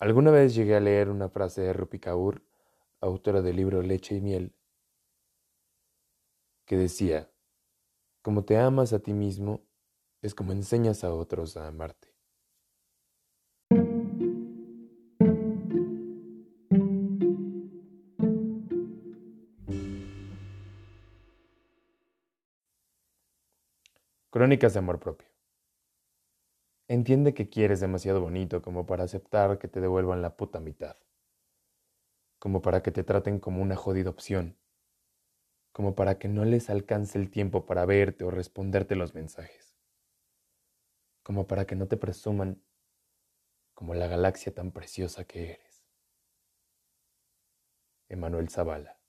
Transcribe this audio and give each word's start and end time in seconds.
Alguna 0.00 0.30
vez 0.30 0.54
llegué 0.54 0.76
a 0.76 0.80
leer 0.80 1.10
una 1.10 1.28
frase 1.28 1.60
de 1.60 1.74
Rupi 1.74 1.98
Kaur, 1.98 2.42
autora 3.02 3.42
del 3.42 3.56
libro 3.56 3.82
Leche 3.82 4.14
y 4.14 4.22
Miel, 4.22 4.54
que 6.64 6.78
decía, 6.78 7.30
como 8.22 8.46
te 8.46 8.56
amas 8.56 8.94
a 8.94 9.00
ti 9.00 9.12
mismo, 9.12 9.60
es 10.22 10.34
como 10.34 10.52
enseñas 10.52 11.04
a 11.04 11.12
otros 11.12 11.58
a 11.58 11.66
amarte. 11.66 12.14
Crónicas 24.30 24.72
de 24.72 24.78
amor 24.78 24.98
propio. 24.98 25.29
Entiende 26.90 27.34
que 27.34 27.48
quieres 27.48 27.78
demasiado 27.78 28.20
bonito 28.20 28.62
como 28.62 28.84
para 28.84 29.04
aceptar 29.04 29.60
que 29.60 29.68
te 29.68 29.80
devuelvan 29.80 30.22
la 30.22 30.36
puta 30.36 30.58
mitad. 30.58 30.96
Como 32.40 32.62
para 32.62 32.82
que 32.82 32.90
te 32.90 33.04
traten 33.04 33.38
como 33.38 33.62
una 33.62 33.76
jodida 33.76 34.10
opción. 34.10 34.58
Como 35.70 35.94
para 35.94 36.18
que 36.18 36.26
no 36.26 36.44
les 36.44 36.68
alcance 36.68 37.16
el 37.16 37.30
tiempo 37.30 37.64
para 37.64 37.86
verte 37.86 38.24
o 38.24 38.32
responderte 38.32 38.96
los 38.96 39.14
mensajes. 39.14 39.76
Como 41.22 41.46
para 41.46 41.64
que 41.64 41.76
no 41.76 41.86
te 41.86 41.96
presuman 41.96 42.60
como 43.72 43.94
la 43.94 44.08
galaxia 44.08 44.52
tan 44.52 44.72
preciosa 44.72 45.24
que 45.24 45.52
eres. 45.52 45.86
Emanuel 48.08 48.48
Zavala. 48.48 48.99